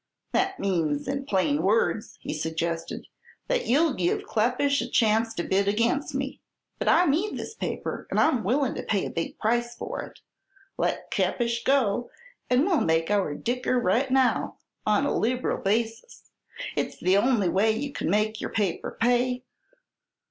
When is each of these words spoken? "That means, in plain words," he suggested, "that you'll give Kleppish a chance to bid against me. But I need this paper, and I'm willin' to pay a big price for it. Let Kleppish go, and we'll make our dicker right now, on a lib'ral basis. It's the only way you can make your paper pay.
"That 0.31 0.59
means, 0.59 1.07
in 1.07 1.27
plain 1.27 1.61
words," 1.61 2.17
he 2.21 2.33
suggested, 2.33 3.05
"that 3.47 3.67
you'll 3.67 3.93
give 3.93 4.23
Kleppish 4.25 4.81
a 4.81 4.89
chance 4.89 5.31
to 5.35 5.43
bid 5.43 5.67
against 5.67 6.15
me. 6.15 6.41
But 6.79 6.87
I 6.87 7.05
need 7.05 7.37
this 7.37 7.53
paper, 7.53 8.07
and 8.09 8.19
I'm 8.19 8.43
willin' 8.43 8.73
to 8.73 8.81
pay 8.81 9.05
a 9.05 9.11
big 9.11 9.37
price 9.37 9.75
for 9.75 10.01
it. 10.01 10.21
Let 10.75 11.11
Kleppish 11.11 11.63
go, 11.63 12.09
and 12.49 12.65
we'll 12.65 12.81
make 12.81 13.11
our 13.11 13.35
dicker 13.35 13.77
right 13.79 14.09
now, 14.09 14.57
on 14.87 15.05
a 15.05 15.15
lib'ral 15.15 15.59
basis. 15.63 16.31
It's 16.75 16.97
the 16.99 17.17
only 17.17 17.49
way 17.49 17.69
you 17.71 17.93
can 17.93 18.09
make 18.09 18.41
your 18.41 18.49
paper 18.49 18.97
pay. 18.99 19.43